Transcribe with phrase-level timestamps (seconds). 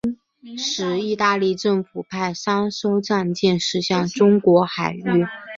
[0.43, 5.03] 同时意大利政府派三艘战舰驶进中国海域。